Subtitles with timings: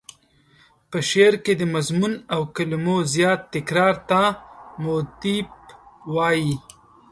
[0.89, 4.21] په شعر کې د مضمون او کلمو زیات تکرار ته
[4.83, 5.47] موتیف
[6.13, 6.53] وايي.